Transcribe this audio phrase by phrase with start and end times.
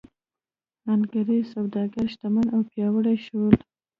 [0.93, 3.53] انګرېز سوداګر شتمن او پیاوړي شول.